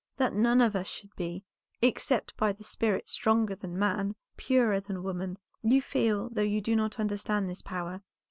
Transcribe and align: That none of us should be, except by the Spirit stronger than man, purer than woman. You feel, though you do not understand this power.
That 0.17 0.33
none 0.33 0.61
of 0.61 0.75
us 0.75 0.87
should 0.87 1.15
be, 1.15 1.43
except 1.79 2.35
by 2.35 2.53
the 2.53 2.63
Spirit 2.63 3.07
stronger 3.07 3.53
than 3.53 3.77
man, 3.77 4.15
purer 4.35 4.79
than 4.79 5.03
woman. 5.03 5.37
You 5.61 5.79
feel, 5.79 6.29
though 6.31 6.41
you 6.41 6.59
do 6.59 6.75
not 6.75 6.99
understand 6.99 7.47
this 7.47 7.61
power. 7.61 8.01